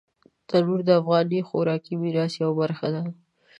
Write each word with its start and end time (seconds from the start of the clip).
تنور 0.47 0.79
د 0.87 0.89
افغاني 1.01 1.39
خوراکي 1.47 1.93
میراث 2.01 2.33
یوه 2.41 2.53
برخه 2.61 2.87
ده 2.95 3.03